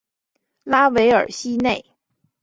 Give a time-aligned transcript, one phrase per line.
[0.63, 1.85] 拉韦尔西内。